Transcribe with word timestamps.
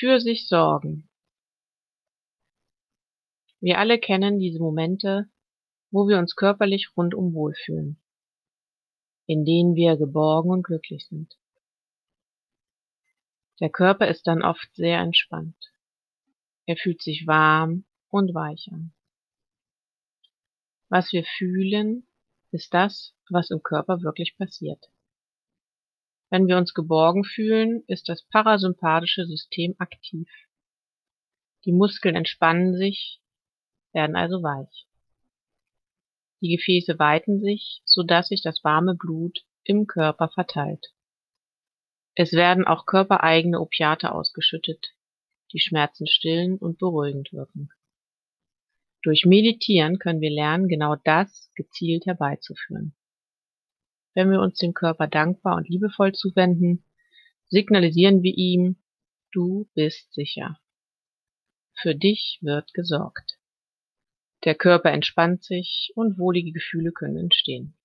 Für 0.00 0.18
sich 0.18 0.48
sorgen. 0.48 1.10
Wir 3.60 3.78
alle 3.78 3.98
kennen 3.98 4.38
diese 4.38 4.58
Momente, 4.58 5.28
wo 5.90 6.08
wir 6.08 6.18
uns 6.18 6.36
körperlich 6.36 6.96
rundum 6.96 7.34
wohlfühlen, 7.34 8.00
in 9.26 9.44
denen 9.44 9.74
wir 9.74 9.98
geborgen 9.98 10.48
und 10.52 10.62
glücklich 10.62 11.06
sind. 11.06 11.38
Der 13.60 13.68
Körper 13.68 14.08
ist 14.08 14.26
dann 14.26 14.40
oft 14.40 14.74
sehr 14.74 15.00
entspannt. 15.00 15.70
Er 16.64 16.78
fühlt 16.78 17.02
sich 17.02 17.26
warm 17.26 17.84
und 18.08 18.32
weich 18.32 18.70
an. 18.72 18.94
Was 20.88 21.12
wir 21.12 21.24
fühlen, 21.24 22.06
ist 22.52 22.72
das, 22.72 23.14
was 23.28 23.50
im 23.50 23.62
Körper 23.62 24.00
wirklich 24.00 24.34
passiert. 24.38 24.90
Wenn 26.30 26.46
wir 26.46 26.56
uns 26.56 26.74
geborgen 26.74 27.24
fühlen, 27.24 27.82
ist 27.88 28.08
das 28.08 28.22
parasympathische 28.28 29.26
System 29.26 29.74
aktiv. 29.78 30.28
Die 31.64 31.72
Muskeln 31.72 32.14
entspannen 32.14 32.76
sich, 32.76 33.20
werden 33.92 34.16
also 34.16 34.42
weich. 34.42 34.86
Die 36.40 36.56
Gefäße 36.56 36.98
weiten 36.98 37.40
sich, 37.40 37.82
so 37.84 38.02
dass 38.02 38.28
sich 38.28 38.42
das 38.42 38.62
warme 38.64 38.94
Blut 38.94 39.44
im 39.64 39.86
Körper 39.86 40.28
verteilt. 40.28 40.94
Es 42.14 42.32
werden 42.32 42.64
auch 42.64 42.86
körpereigene 42.86 43.60
Opiate 43.60 44.12
ausgeschüttet, 44.12 44.94
die 45.52 45.60
Schmerzen 45.60 46.06
stillen 46.06 46.58
und 46.58 46.78
beruhigend 46.78 47.32
wirken. 47.32 47.70
Durch 49.02 49.24
Meditieren 49.26 49.98
können 49.98 50.20
wir 50.20 50.30
lernen, 50.30 50.68
genau 50.68 50.96
das 51.04 51.50
gezielt 51.54 52.06
herbeizuführen. 52.06 52.94
Wenn 54.14 54.30
wir 54.30 54.40
uns 54.40 54.58
dem 54.58 54.74
Körper 54.74 55.06
dankbar 55.06 55.56
und 55.56 55.68
liebevoll 55.68 56.12
zuwenden, 56.12 56.84
signalisieren 57.48 58.22
wir 58.22 58.36
ihm, 58.36 58.76
du 59.32 59.68
bist 59.74 60.12
sicher. 60.12 60.58
Für 61.74 61.94
dich 61.94 62.38
wird 62.42 62.72
gesorgt. 62.74 63.38
Der 64.44 64.54
Körper 64.54 64.90
entspannt 64.90 65.44
sich 65.44 65.92
und 65.94 66.18
wohlige 66.18 66.52
Gefühle 66.52 66.92
können 66.92 67.16
entstehen. 67.16 67.76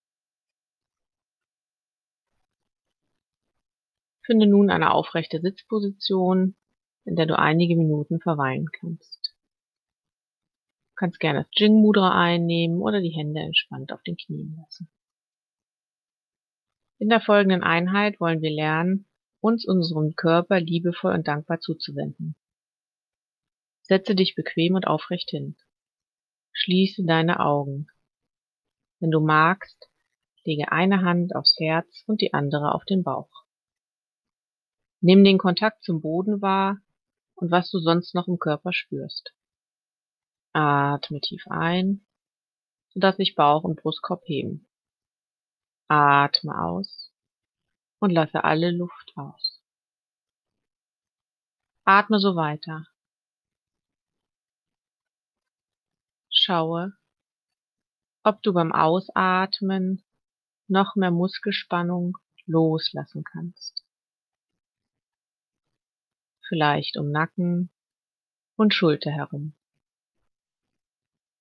Finde 4.26 4.48
nun 4.48 4.72
eine 4.72 4.92
aufrechte 4.92 5.39
Sitzposition, 5.39 6.56
in 7.04 7.16
der 7.16 7.28
du 7.28 7.38
einige 7.38 7.76
Minuten 7.76 8.20
verweilen 8.20 8.67
kannst. 8.72 9.36
Du 10.89 10.95
kannst 10.95 11.20
gerne 11.20 11.44
das 11.44 11.52
Jing 11.52 11.82
Mudra 11.82 12.20
einnehmen 12.20 12.82
oder 12.82 13.02
die 13.02 13.16
Hände 13.16 13.42
entspannt 13.42 13.92
auf 13.92 14.02
den 14.02 14.17
Knien 14.17 14.56
lassen. 14.58 14.89
In 16.98 17.10
der 17.10 17.22
folgenden 17.22 17.64
Einheit 17.64 18.20
wollen 18.20 18.42
wir 18.42 18.52
lernen, 18.52 19.08
uns 19.42 19.68
unserem 19.68 20.16
Körper 20.16 20.60
liebevoll 20.60 21.14
und 21.14 21.28
dankbar 21.28 21.60
zuzuwenden. 21.60 22.36
Setze 23.82 24.16
dich 24.16 24.34
bequem 24.36 24.76
und 24.76 24.88
aufrecht 24.88 25.30
hin. 25.30 25.58
Schließe 26.54 27.04
deine 27.06 27.42
Augen. 27.42 27.88
Wenn 29.00 29.12
du 29.12 29.20
magst, 29.20 29.90
lege 30.46 30.72
eine 30.72 31.02
Hand 31.02 31.36
aufs 31.36 31.60
Herz 31.60 32.04
und 32.08 32.22
die 32.22 32.34
andere 32.34 32.73
auf 32.73 32.86
den 32.86 33.04
Bauch. 33.04 33.30
Nimm 35.02 35.23
den 35.23 35.38
Kontakt 35.38 35.84
zum 35.84 36.02
Boden 36.02 36.42
wahr 36.42 36.80
und 37.36 37.52
was 37.52 37.70
du 37.70 37.80
sonst 37.80 38.16
noch 38.16 38.28
im 38.28 38.40
Körper 38.40 38.72
spürst. 38.73 39.34
Atme 40.54 41.20
tief 41.20 41.44
ein, 41.50 42.05
sodass 42.89 43.17
sich 43.17 43.36
Bauch 43.36 43.64
und 43.64 43.82
Brustkorb 43.82 44.23
heben. 44.26 44.67
Atme 45.88 46.60
aus 46.60 47.12
und 48.00 48.12
lasse 48.12 48.44
alle 48.44 48.72
Luft 48.72 49.14
aus. 49.16 49.62
Atme 51.84 52.20
so 52.20 52.36
weiter. 52.36 52.88
Schaue, 56.30 56.94
ob 58.23 58.42
du 58.42 58.54
beim 58.54 58.72
Ausatmen 58.72 60.04
noch 60.68 60.96
mehr 60.96 61.12
Muskelspannung 61.12 62.17
loslassen 62.46 63.23
kannst. 63.23 63.86
Vielleicht 66.48 66.98
um 66.98 67.12
Nacken 67.12 67.72
und 68.56 68.73
Schulter 68.73 69.12
herum. 69.12 69.56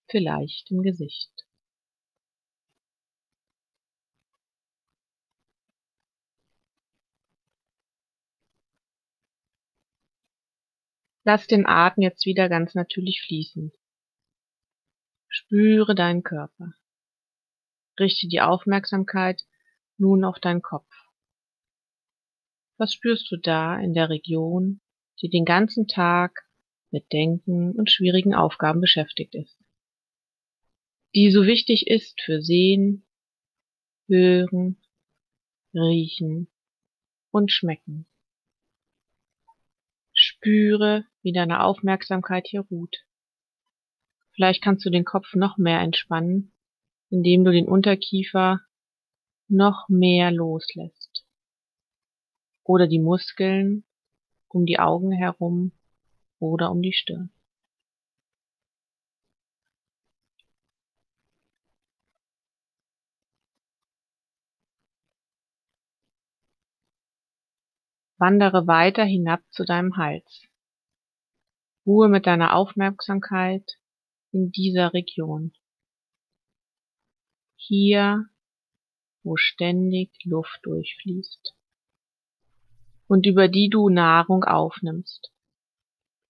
Vielleicht 0.08 0.70
im 0.70 0.82
Gesicht. 0.82 1.43
Lass 11.24 11.46
den 11.46 11.66
Atem 11.66 12.02
jetzt 12.02 12.26
wieder 12.26 12.50
ganz 12.50 12.74
natürlich 12.74 13.22
fließen. 13.22 13.72
Spüre 15.28 15.94
deinen 15.94 16.22
Körper. 16.22 16.74
Richte 17.98 18.28
die 18.28 18.42
Aufmerksamkeit 18.42 19.42
nun 19.96 20.24
auf 20.24 20.38
deinen 20.38 20.60
Kopf. 20.60 20.90
Was 22.76 22.92
spürst 22.92 23.30
du 23.30 23.36
da 23.36 23.78
in 23.78 23.94
der 23.94 24.10
Region, 24.10 24.80
die 25.22 25.30
den 25.30 25.44
ganzen 25.44 25.88
Tag 25.88 26.46
mit 26.90 27.10
Denken 27.12 27.72
und 27.72 27.90
schwierigen 27.90 28.34
Aufgaben 28.34 28.80
beschäftigt 28.80 29.34
ist? 29.34 29.58
Die 31.14 31.30
so 31.30 31.46
wichtig 31.46 31.86
ist 31.86 32.20
für 32.20 32.42
Sehen, 32.42 33.06
Hören, 34.08 34.76
Riechen 35.72 36.48
und 37.30 37.50
Schmecken. 37.50 38.06
Spüre, 40.12 41.06
wie 41.24 41.32
deine 41.32 41.64
Aufmerksamkeit 41.64 42.46
hier 42.46 42.60
ruht. 42.60 42.98
Vielleicht 44.34 44.62
kannst 44.62 44.84
du 44.84 44.90
den 44.90 45.04
Kopf 45.04 45.34
noch 45.34 45.56
mehr 45.56 45.80
entspannen, 45.80 46.52
indem 47.08 47.44
du 47.44 47.50
den 47.50 47.66
Unterkiefer 47.66 48.60
noch 49.48 49.88
mehr 49.88 50.30
loslässt. 50.30 51.24
Oder 52.62 52.86
die 52.86 52.98
Muskeln 52.98 53.84
um 54.48 54.66
die 54.66 54.78
Augen 54.78 55.12
herum 55.12 55.72
oder 56.38 56.70
um 56.70 56.82
die 56.82 56.92
Stirn. 56.92 57.30
Wandere 68.18 68.66
weiter 68.66 69.04
hinab 69.04 69.40
zu 69.50 69.64
deinem 69.64 69.96
Hals. 69.96 70.48
Ruhe 71.86 72.08
mit 72.08 72.26
deiner 72.26 72.54
Aufmerksamkeit 72.54 73.78
in 74.32 74.50
dieser 74.50 74.94
Region. 74.94 75.52
Hier, 77.56 78.26
wo 79.22 79.36
ständig 79.36 80.10
Luft 80.24 80.58
durchfließt 80.62 81.54
und 83.06 83.26
über 83.26 83.48
die 83.48 83.68
du 83.68 83.88
Nahrung 83.88 84.44
aufnimmst. 84.44 85.30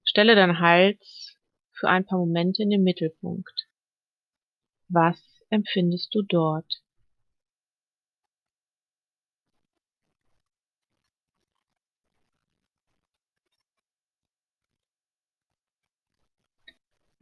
Stelle 0.04 0.34
deinen 0.34 0.60
Hals 0.60 1.38
für 1.72 1.88
ein 1.88 2.04
paar 2.04 2.18
Momente 2.18 2.62
in 2.62 2.70
den 2.70 2.82
Mittelpunkt. 2.82 3.68
Was 4.88 5.18
empfindest 5.50 6.14
du 6.14 6.22
dort? 6.22 6.83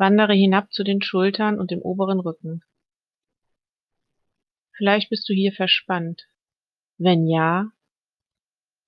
Wandere 0.02 0.34
hinab 0.34 0.72
zu 0.72 0.82
den 0.82 1.00
Schultern 1.00 1.60
und 1.60 1.70
dem 1.70 1.80
oberen 1.80 2.18
Rücken. 2.18 2.64
Vielleicht 4.76 5.10
bist 5.10 5.28
du 5.28 5.32
hier 5.32 5.52
verspannt. 5.52 6.26
Wenn 6.98 7.28
ja, 7.28 7.70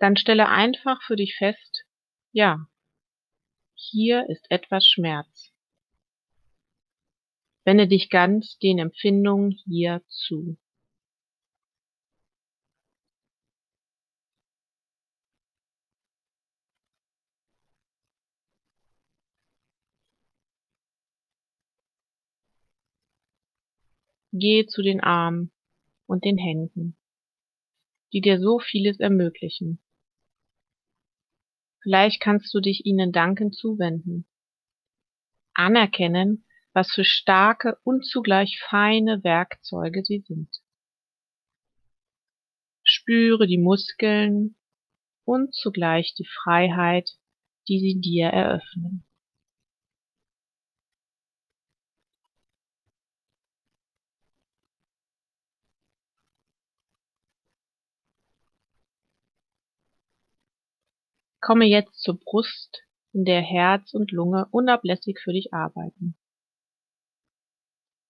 dann 0.01 0.17
stelle 0.17 0.49
einfach 0.49 1.01
für 1.03 1.15
dich 1.15 1.37
fest, 1.37 1.85
ja, 2.33 2.67
hier 3.77 4.29
ist 4.29 4.51
etwas 4.51 4.89
Schmerz. 4.89 5.53
Wende 7.63 7.87
dich 7.87 8.11
ganz 8.11 8.59
den 8.59 8.81
Empfindungen 8.81 9.53
hier 9.53 10.03
zu. 10.09 10.59
Gehe 24.37 24.67
zu 24.67 24.83
den 24.83 25.01
Armen 25.01 25.53
und 26.07 26.25
den 26.25 26.39
Händen, 26.39 26.97
die 28.13 28.21
dir 28.21 28.41
so 28.41 28.59
vieles 28.59 28.99
ermöglichen. 28.99 29.79
Vielleicht 31.85 32.21
kannst 32.21 32.53
du 32.53 32.59
dich 32.59 32.85
ihnen 32.85 33.13
dankend 33.13 33.55
zuwenden. 33.55 34.27
Anerkennen, 35.55 36.45
was 36.73 36.91
für 36.91 37.05
starke 37.05 37.79
und 37.85 38.05
zugleich 38.05 38.59
feine 38.69 39.23
Werkzeuge 39.23 40.03
sie 40.03 40.25
sind. 40.27 40.51
Spüre 42.83 43.47
die 43.47 43.59
Muskeln 43.59 44.57
und 45.25 45.55
zugleich 45.55 46.13
die 46.15 46.27
Freiheit, 46.27 47.09
die 47.69 47.79
sie 47.79 48.01
dir 48.01 48.31
eröffnen. 48.31 49.07
Komme 61.45 61.67
jetzt 61.67 62.01
zur 62.01 62.19
Brust, 62.19 62.85
in 63.13 63.27
der 63.27 63.43
Herz 63.43 63.93
und 63.93 64.13
Lunge 64.13 64.49
unablässig 64.51 65.21
für 65.23 65.35
dich 65.35 65.53
arbeiten. 65.53 66.17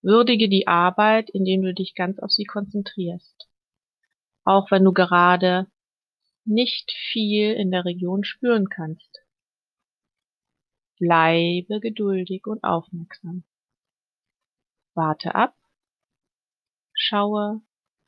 Würdige 0.03 0.49
die 0.49 0.69
Arbeit, 0.69 1.31
indem 1.31 1.63
du 1.63 1.75
dich 1.75 1.97
ganz 1.97 2.21
auf 2.21 2.31
sie 2.31 2.45
konzentrierst, 2.45 3.51
auch 4.45 4.71
wenn 4.71 4.85
du 4.85 4.93
gerade 4.93 5.67
nicht 6.45 6.93
viel 6.93 7.55
in 7.55 7.73
der 7.73 7.85
Region 7.85 8.23
spüren 8.23 8.69
kannst. 8.69 9.19
Bleibe 11.01 11.81
geduldig 11.81 12.47
und 12.47 12.63
aufmerksam. 12.63 13.43
Warte 14.95 15.35
ab, 15.35 15.57
schaue, 16.93 17.63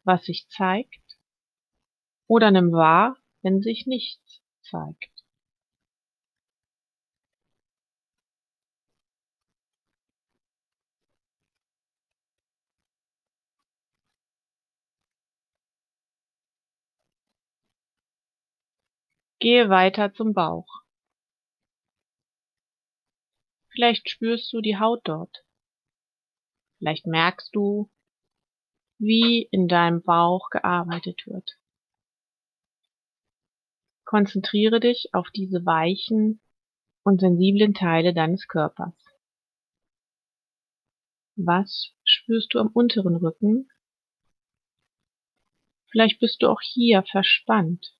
was 0.04 0.24
sich 0.24 0.46
zeigt, 0.50 1.18
oder 2.28 2.52
nimm 2.52 2.70
wahr, 2.70 3.16
wenn 3.42 3.60
sich 3.60 3.86
nichts 3.86 4.40
zeigt. 4.60 5.15
Gehe 19.46 19.68
weiter 19.68 20.12
zum 20.12 20.34
Bauch. 20.34 20.82
Vielleicht 23.68 24.10
spürst 24.10 24.52
du 24.52 24.60
die 24.60 24.76
Haut 24.76 25.02
dort. 25.04 25.44
Vielleicht 26.78 27.06
merkst 27.06 27.54
du, 27.54 27.88
wie 28.98 29.46
in 29.52 29.68
deinem 29.68 30.02
Bauch 30.02 30.50
gearbeitet 30.50 31.28
wird. 31.28 31.60
Konzentriere 34.04 34.80
dich 34.80 35.10
auf 35.12 35.30
diese 35.30 35.64
weichen 35.64 36.40
und 37.04 37.20
sensiblen 37.20 37.72
Teile 37.72 38.12
deines 38.12 38.48
Körpers. 38.48 38.96
Was 41.36 41.92
spürst 42.02 42.52
du 42.52 42.58
am 42.58 42.72
unteren 42.72 43.14
Rücken? 43.14 43.70
Vielleicht 45.92 46.18
bist 46.18 46.42
du 46.42 46.48
auch 46.48 46.60
hier 46.60 47.04
verspannt. 47.04 47.95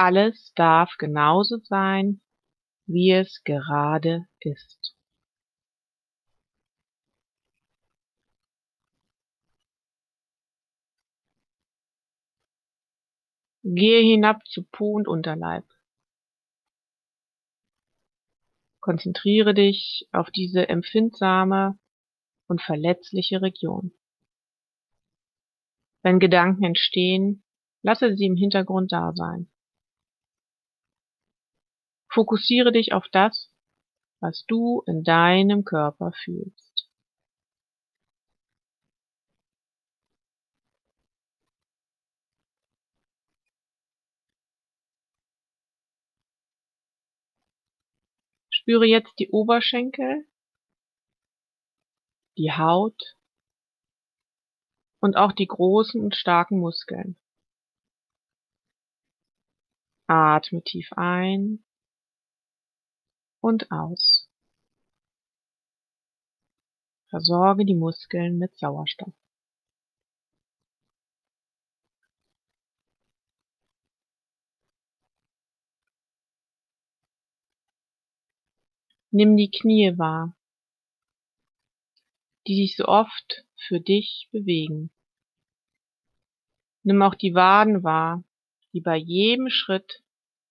Alles 0.00 0.52
darf 0.54 0.94
genauso 0.96 1.56
sein, 1.64 2.20
wie 2.86 3.10
es 3.10 3.42
gerade 3.42 4.28
ist. 4.38 4.94
Gehe 13.64 14.00
hinab 14.02 14.46
zu 14.46 14.62
Po 14.70 14.92
und 14.92 15.08
Unterleib. 15.08 15.64
Konzentriere 18.78 19.52
dich 19.52 20.08
auf 20.12 20.30
diese 20.30 20.68
empfindsame 20.68 21.76
und 22.46 22.62
verletzliche 22.62 23.42
Region. 23.42 23.90
Wenn 26.02 26.20
Gedanken 26.20 26.62
entstehen, 26.62 27.42
lasse 27.82 28.14
sie 28.14 28.26
im 28.26 28.36
Hintergrund 28.36 28.92
da 28.92 29.12
sein. 29.16 29.50
Fokussiere 32.18 32.72
dich 32.72 32.92
auf 32.92 33.06
das, 33.12 33.48
was 34.18 34.44
du 34.48 34.82
in 34.88 35.04
deinem 35.04 35.62
Körper 35.62 36.10
fühlst. 36.24 36.90
Spüre 48.50 48.84
jetzt 48.84 49.16
die 49.20 49.30
Oberschenkel, 49.30 50.26
die 52.36 52.50
Haut 52.50 53.16
und 55.00 55.16
auch 55.16 55.30
die 55.30 55.46
großen 55.46 56.02
und 56.02 56.16
starken 56.16 56.58
Muskeln. 56.58 57.16
Atme 60.08 60.64
tief 60.64 60.92
ein 60.96 61.64
und 63.48 63.70
aus. 63.70 64.28
Versorge 67.08 67.64
die 67.64 67.74
Muskeln 67.74 68.36
mit 68.36 68.54
Sauerstoff. 68.58 69.14
Nimm 79.10 79.38
die 79.38 79.50
Knie 79.50 79.96
wahr, 79.96 80.36
die 82.46 82.56
sich 82.56 82.76
so 82.76 82.84
oft 82.84 83.46
für 83.56 83.80
dich 83.80 84.28
bewegen. 84.30 84.90
Nimm 86.82 87.00
auch 87.00 87.14
die 87.14 87.32
Waden 87.32 87.82
wahr, 87.82 88.22
die 88.74 88.82
bei 88.82 88.96
jedem 88.96 89.48
Schritt 89.48 90.04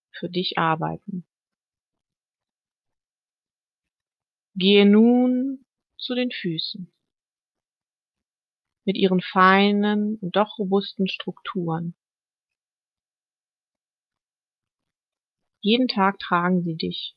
für 0.10 0.28
dich 0.28 0.58
arbeiten. 0.58 1.28
Gehe 4.60 4.88
nun 4.88 5.64
zu 6.00 6.16
den 6.16 6.32
Füßen 6.32 6.92
mit 8.86 8.98
ihren 8.98 9.22
feinen 9.22 10.16
und 10.16 10.36
doch 10.36 10.58
robusten 10.58 11.08
Strukturen. 11.08 11.94
Jeden 15.62 15.88
Tag 15.88 16.18
tragen 16.18 16.64
sie 16.64 16.76
dich. 16.76 17.16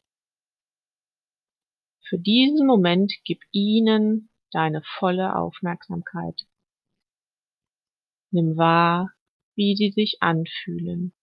Für 2.03 2.19
diesen 2.19 2.67
Moment 2.67 3.15
gib 3.25 3.41
ihnen 3.53 4.29
deine 4.51 4.83
volle 4.99 5.35
Aufmerksamkeit. 5.35 6.47
Nimm 8.33 8.59
wahr, 8.59 9.13
wie 9.55 9.77
sie 9.77 9.93
sich 9.93 10.19
anfühlen. 10.21 11.15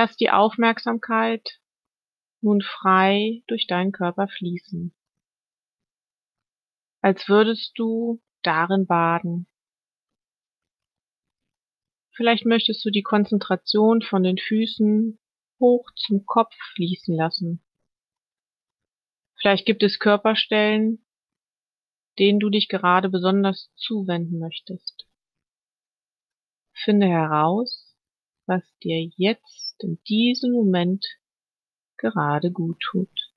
Lass 0.00 0.16
die 0.16 0.30
Aufmerksamkeit 0.30 1.58
nun 2.40 2.62
frei 2.62 3.42
durch 3.48 3.66
deinen 3.66 3.90
Körper 3.90 4.28
fließen, 4.28 4.94
als 7.00 7.28
würdest 7.28 7.72
du 7.76 8.22
darin 8.44 8.86
baden. 8.86 9.48
Vielleicht 12.14 12.46
möchtest 12.46 12.84
du 12.84 12.90
die 12.90 13.02
Konzentration 13.02 14.00
von 14.00 14.22
den 14.22 14.38
Füßen 14.38 15.18
hoch 15.58 15.90
zum 15.96 16.24
Kopf 16.26 16.54
fließen 16.76 17.16
lassen. 17.16 17.60
Vielleicht 19.34 19.66
gibt 19.66 19.82
es 19.82 19.98
Körperstellen, 19.98 21.04
denen 22.20 22.38
du 22.38 22.50
dich 22.50 22.68
gerade 22.68 23.08
besonders 23.08 23.72
zuwenden 23.74 24.38
möchtest. 24.38 25.08
Finde 26.84 27.08
heraus, 27.08 27.87
was 28.48 28.62
dir 28.82 29.10
jetzt 29.16 29.76
in 29.82 29.98
diesem 30.08 30.52
Moment 30.52 31.04
gerade 31.98 32.50
gut 32.50 32.78
tut. 32.80 33.27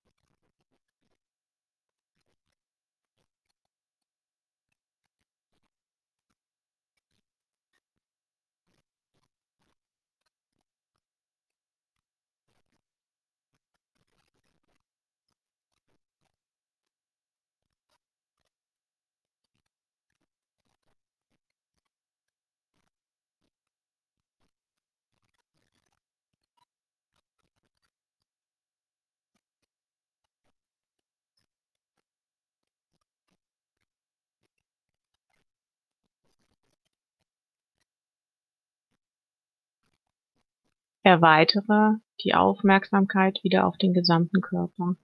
Erweitere 41.03 41.99
die 42.23 42.35
Aufmerksamkeit 42.35 43.39
wieder 43.43 43.65
auf 43.65 43.77
den 43.77 43.93
gesamten 43.93 44.41
Körper. 44.41 44.95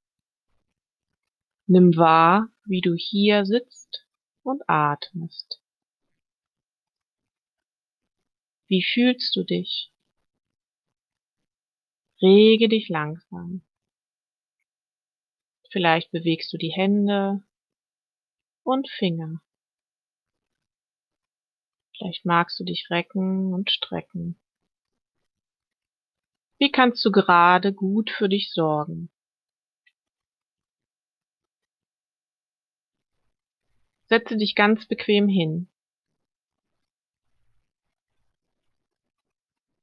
Nimm 1.66 1.98
wahr, 1.98 2.50
wie 2.66 2.82
du 2.82 2.94
hier 2.94 3.46
sitzt 3.46 4.06
und 4.44 4.62
atmest. 4.70 5.60
Wie 8.68 8.84
fühlst 8.84 9.36
du 9.36 9.44
dich? 9.44 9.92
Rege 12.22 12.70
dich 12.70 12.90
langsam. 12.90 13.64
Vielleicht 15.72 16.12
bewegst 16.12 16.54
du 16.54 16.58
die 16.58 16.72
Hände 16.72 17.44
und 18.64 18.90
Finger. 18.90 19.42
Vielleicht 21.98 22.26
magst 22.26 22.60
du 22.60 22.64
dich 22.64 22.88
recken 22.90 23.54
und 23.54 23.72
strecken. 23.72 24.40
Wie 26.60 26.72
kannst 26.72 27.06
du 27.06 27.12
gerade 27.12 27.72
gut 27.72 28.10
für 28.10 28.30
dich 28.30 28.52
sorgen? 28.52 29.12
Setze 34.10 34.38
dich 34.38 34.56
ganz 34.56 34.88
bequem 34.88 35.28
hin. 35.28 35.70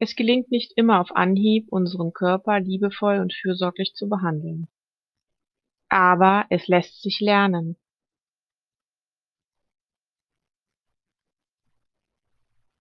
Es 0.00 0.16
gelingt 0.16 0.50
nicht 0.50 0.72
immer 0.76 1.00
auf 1.00 1.14
Anhieb, 1.14 1.68
unseren 1.70 2.12
Körper 2.12 2.58
liebevoll 2.58 3.20
und 3.20 3.32
fürsorglich 3.32 3.94
zu 3.94 4.08
behandeln. 4.08 4.66
Aber 5.88 6.46
es 6.50 6.66
lässt 6.66 7.02
sich 7.02 7.20
lernen. 7.20 7.76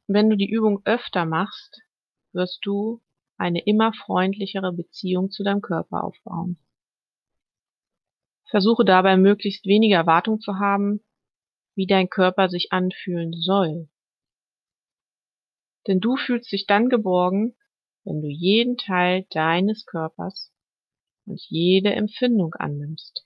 Wenn 0.08 0.30
du 0.30 0.36
die 0.36 0.50
Übung 0.50 0.82
öfter 0.86 1.26
machst, 1.26 1.82
wirst 2.34 2.60
du 2.66 3.02
eine 3.38 3.64
immer 3.66 3.94
freundlichere 3.94 4.72
Beziehung 4.74 5.32
zu 5.32 5.44
deinem 5.44 5.62
Körper 5.62 6.04
aufbauen. 6.04 6.58
Versuche 8.50 8.86
dabei 8.86 9.18
möglichst 9.18 9.66
wenige 9.66 9.96
Erwartung 9.96 10.40
zu 10.40 10.60
haben, 10.60 11.02
wie 11.76 11.88
dein 11.88 12.10
Körper 12.10 12.50
sich 12.50 12.72
anfühlen 12.72 13.34
soll. 13.34 13.90
Denn 15.88 16.00
du 16.00 16.16
fühlst 16.16 16.52
dich 16.52 16.68
dann 16.68 16.90
geborgen, 16.90 17.56
wenn 18.04 18.22
du 18.22 18.28
jeden 18.28 18.78
Teil 18.78 19.26
deines 19.32 19.86
Körpers 19.86 20.54
und 21.26 21.42
jede 21.50 21.94
Empfindung 21.94 22.54
annimmst. 22.54 23.26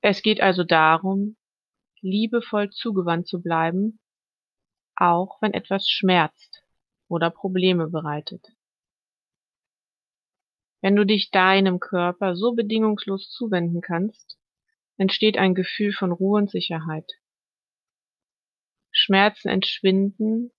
Es 0.00 0.22
geht 0.22 0.40
also 0.40 0.64
darum, 0.64 1.36
liebevoll 2.00 2.70
zugewandt 2.70 3.26
zu 3.26 3.42
bleiben 3.42 4.00
auch 4.96 5.40
wenn 5.40 5.52
etwas 5.52 5.88
schmerzt 5.88 6.53
oder 7.08 7.30
Probleme 7.30 7.88
bereitet. 7.88 8.46
Wenn 10.80 10.96
du 10.96 11.06
dich 11.06 11.30
deinem 11.30 11.80
Körper 11.80 12.36
so 12.36 12.52
bedingungslos 12.52 13.30
zuwenden 13.30 13.80
kannst, 13.80 14.38
entsteht 14.96 15.38
ein 15.38 15.54
Gefühl 15.54 15.92
von 15.92 16.12
Ruhe 16.12 16.42
und 16.42 16.50
Sicherheit. 16.50 17.10
Schmerzen 18.90 19.48
entschwinden 19.48 20.52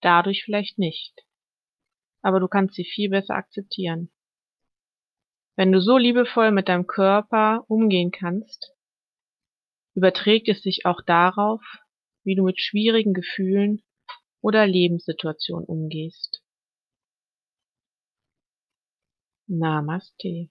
dadurch 0.00 0.42
vielleicht 0.44 0.78
nicht, 0.78 1.14
aber 2.20 2.40
du 2.40 2.48
kannst 2.48 2.74
sie 2.74 2.84
viel 2.84 3.08
besser 3.10 3.34
akzeptieren. 3.34 4.10
Wenn 5.56 5.70
du 5.70 5.80
so 5.80 5.96
liebevoll 5.96 6.50
mit 6.50 6.68
deinem 6.68 6.86
Körper 6.86 7.64
umgehen 7.68 8.10
kannst, 8.10 8.74
überträgt 9.94 10.48
es 10.48 10.62
sich 10.62 10.84
auch 10.84 11.00
darauf, 11.02 11.62
wie 12.24 12.34
du 12.34 12.44
mit 12.44 12.60
schwierigen 12.60 13.14
Gefühlen 13.14 13.82
oder 14.42 14.66
Lebenssituationen 14.66 15.64
umgehst. 15.66 16.40
Namaste. 19.48 20.48